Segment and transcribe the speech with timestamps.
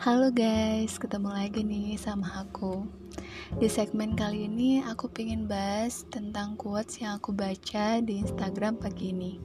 [0.00, 2.88] Halo guys, ketemu lagi nih sama aku.
[3.60, 9.12] Di segmen kali ini aku pengen bahas tentang quotes yang aku baca di Instagram pagi
[9.12, 9.36] ini.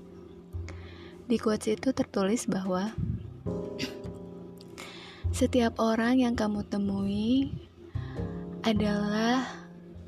[1.28, 2.88] Di quotes itu tertulis bahwa
[5.36, 7.52] Setiap orang yang kamu temui
[8.64, 9.44] adalah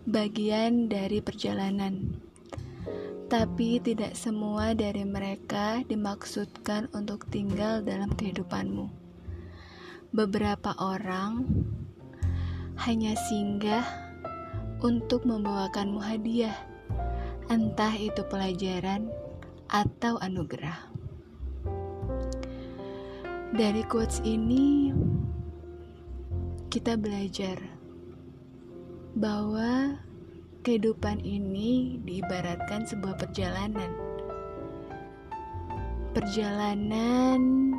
[0.08, 2.24] bagian dari perjalanan
[3.28, 9.07] tapi tidak semua dari mereka dimaksudkan untuk tinggal dalam kehidupanmu
[10.18, 11.46] beberapa orang
[12.82, 13.86] hanya singgah
[14.82, 16.58] untuk membawakanmu hadiah,
[17.54, 19.14] entah itu pelajaran
[19.70, 20.90] atau anugerah.
[23.54, 24.90] Dari quotes ini,
[26.74, 27.62] kita belajar
[29.14, 30.02] bahwa
[30.66, 33.94] kehidupan ini diibaratkan sebuah perjalanan.
[36.18, 37.70] Perjalanan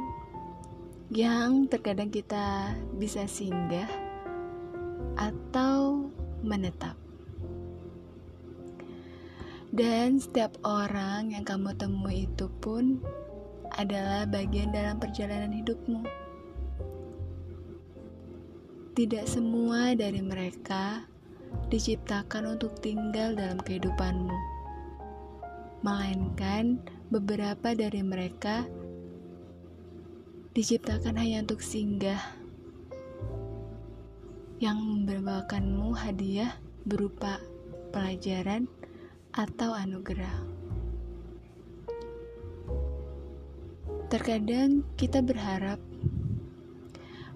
[1.08, 3.88] yang terkadang kita bisa singgah
[5.16, 6.12] atau
[6.44, 7.00] menetap.
[9.72, 13.00] Dan setiap orang yang kamu temui itu pun
[13.76, 16.04] adalah bagian dalam perjalanan hidupmu.
[18.96, 21.08] Tidak semua dari mereka
[21.72, 24.36] diciptakan untuk tinggal dalam kehidupanmu,
[25.80, 28.68] melainkan beberapa dari mereka
[30.58, 32.18] diciptakan hanya untuk singgah
[34.58, 36.50] yang membawakanmu hadiah
[36.82, 37.38] berupa
[37.94, 38.66] pelajaran
[39.30, 40.34] atau anugerah.
[44.10, 45.78] Terkadang kita berharap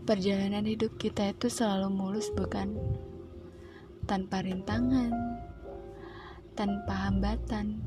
[0.02, 2.74] perjalanan hidup kita itu selalu mulus, bukan?
[4.10, 5.14] Tanpa rintangan,
[6.58, 7.86] tanpa hambatan,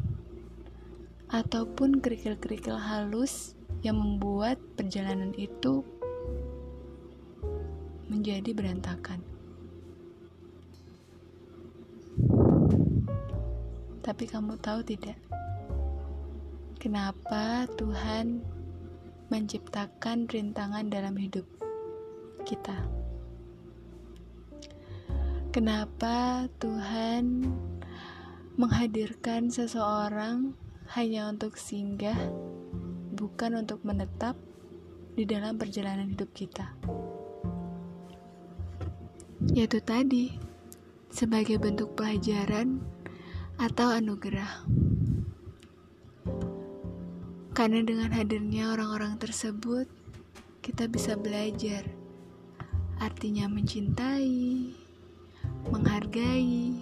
[1.27, 3.55] ataupun kerikil-kerikil halus
[3.86, 5.86] yang membuat perjalanan itu
[8.09, 9.22] menjadi berantakan.
[14.02, 15.21] Tapi kamu tahu tidak?
[16.82, 18.42] Kenapa Tuhan
[19.30, 21.45] menciptakan rintangan dalam hidup
[22.42, 22.89] kita?
[25.54, 27.45] Kenapa Tuhan
[28.58, 30.58] menghadirkan seseorang
[30.93, 32.17] hanya untuk singgah
[33.25, 34.37] bukan untuk menetap
[35.17, 36.77] di dalam perjalanan hidup kita.
[39.49, 40.30] Yaitu tadi,
[41.09, 42.86] sebagai bentuk pelajaran
[43.58, 44.69] atau anugerah.
[47.58, 49.89] Karena dengan hadirnya orang-orang tersebut,
[50.61, 51.81] kita bisa belajar.
[53.02, 54.69] Artinya mencintai,
[55.73, 56.77] menghargai,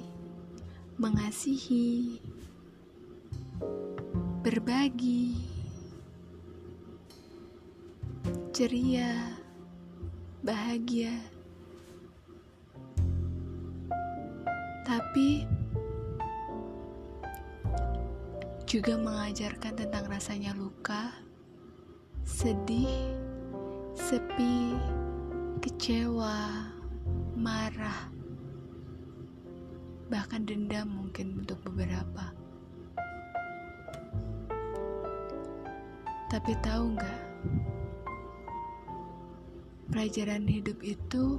[0.99, 2.19] mengasihi,
[4.43, 5.32] berbagi,
[8.53, 9.33] ceria,
[10.45, 11.09] bahagia.
[14.85, 15.49] Tapi
[18.69, 21.09] juga mengajarkan tentang rasanya luka,
[22.21, 23.17] sedih,
[23.97, 24.77] sepi,
[25.57, 26.69] kecewa,
[27.33, 28.13] marah,
[30.13, 32.29] bahkan dendam mungkin untuk beberapa.
[36.29, 37.21] Tapi tahu nggak?
[39.93, 41.37] Pelajaran hidup itu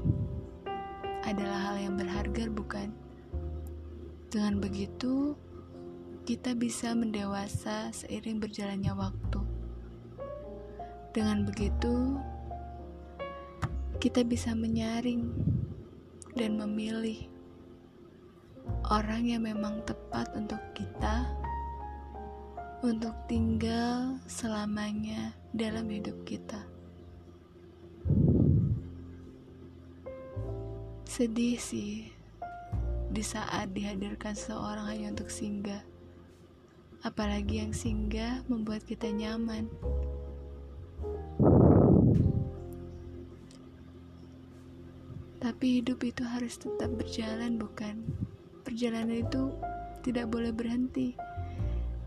[1.26, 2.94] adalah hal yang berharga, bukan?
[4.30, 5.34] Dengan begitu,
[6.22, 9.42] kita bisa mendewasa seiring berjalannya waktu.
[11.10, 12.14] Dengan begitu,
[13.98, 15.34] kita bisa menyaring
[16.38, 17.26] dan memilih
[18.86, 21.26] orang yang memang tepat untuk kita
[22.86, 26.73] untuk tinggal selamanya dalam hidup kita.
[31.14, 32.10] Sedih sih
[33.06, 35.78] di saat dihadirkan seseorang hanya untuk singgah.
[37.06, 39.70] Apalagi yang singgah membuat kita nyaman.
[45.38, 48.02] Tapi hidup itu harus tetap berjalan, bukan?
[48.66, 49.54] Perjalanan itu
[50.02, 51.14] tidak boleh berhenti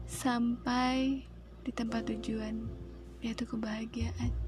[0.03, 1.23] sampai
[1.63, 2.59] di tempat tujuan,
[3.23, 4.46] yaitu kebahagiaan.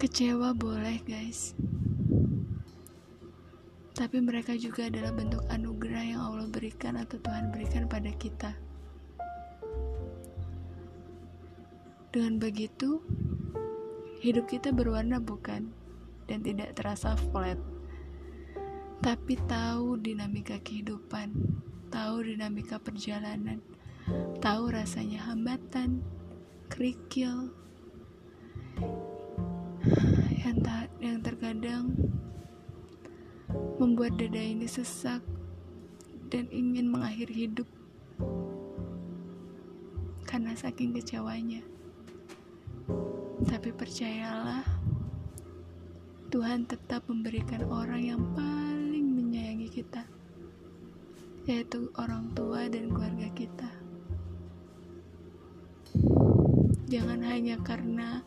[0.00, 1.52] Kecewa boleh, guys.
[3.92, 8.56] Tapi mereka juga adalah bentuk anugerah yang Allah berikan atau Tuhan berikan pada kita.
[12.08, 13.04] Dengan begitu,
[14.24, 15.68] hidup kita berwarna bukan
[16.24, 17.60] dan tidak terasa flat.
[19.04, 21.28] Tapi tahu dinamika kehidupan,
[21.92, 23.60] tahu dinamika perjalanan,
[24.40, 26.00] tahu rasanya hambatan,
[26.72, 27.52] kerikil,
[30.50, 31.94] yang, tak, yang terkadang
[33.78, 35.22] membuat dada ini sesak
[36.26, 37.70] dan ingin mengakhiri hidup
[40.26, 41.62] karena saking kecewanya.
[43.46, 44.66] Tapi percayalah,
[46.34, 50.02] Tuhan tetap memberikan orang yang paling menyayangi kita,
[51.46, 53.70] yaitu orang tua dan keluarga kita.
[56.90, 58.26] Jangan hanya karena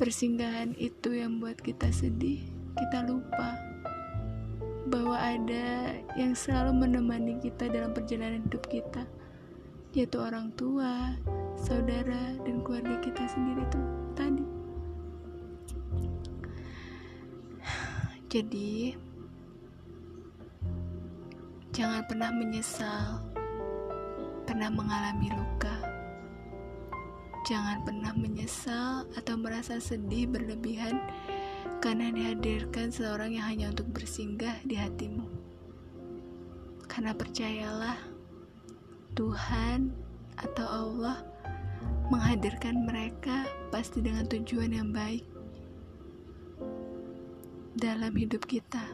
[0.00, 2.40] persinggahan itu yang buat kita sedih,
[2.72, 3.52] kita lupa
[4.88, 9.04] bahwa ada yang selalu menemani kita dalam perjalanan hidup kita,
[9.92, 11.20] yaitu orang tua,
[11.52, 13.86] saudara, dan keluarga kita sendiri tuh
[14.16, 14.46] tadi.
[18.32, 18.96] Jadi,
[21.76, 23.20] jangan pernah menyesal,
[24.48, 25.99] pernah mengalami luka
[27.48, 31.00] Jangan pernah menyesal atau merasa sedih berlebihan
[31.80, 35.24] karena dihadirkan seorang yang hanya untuk bersinggah di hatimu.
[36.84, 37.96] Karena percayalah,
[39.16, 39.88] Tuhan
[40.36, 41.24] atau Allah
[42.12, 45.24] menghadirkan mereka pasti dengan tujuan yang baik
[47.80, 48.84] dalam hidup kita.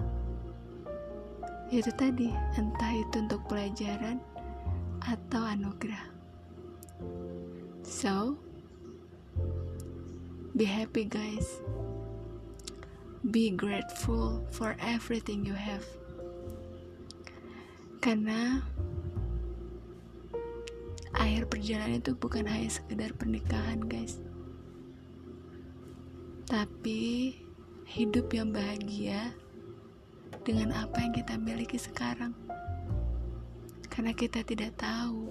[1.75, 4.23] Yaitu tadi, entah itu untuk pelajaran
[5.03, 6.15] atau anugerah.
[7.87, 8.35] So,
[10.57, 11.61] Be happy, guys.
[13.21, 15.85] Be grateful for everything you have.
[18.01, 18.65] Karena
[21.13, 24.17] akhir perjalanan itu bukan hanya sekedar pernikahan, guys.
[26.49, 27.37] Tapi
[27.85, 29.37] hidup yang bahagia
[30.41, 32.33] dengan apa yang kita miliki sekarang.
[33.93, 35.29] Karena kita tidak tahu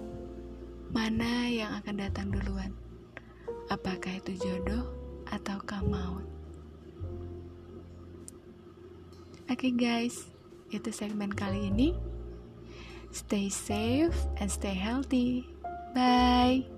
[0.90, 2.70] mana yang akan datang duluan.
[3.72, 4.86] Apakah itu jodoh
[5.30, 6.26] ataukah maut.
[9.46, 10.26] Oke okay guys,
[10.74, 11.94] itu segmen kali ini.
[13.14, 15.46] Stay safe and stay healthy.
[15.94, 16.75] Bye.